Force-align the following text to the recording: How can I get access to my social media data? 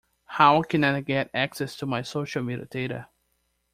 How 0.25 0.63
can 0.63 0.83
I 0.83 1.01
get 1.01 1.29
access 1.31 1.75
to 1.75 1.85
my 1.85 2.01
social 2.01 2.41
media 2.41 2.65
data? 2.65 3.07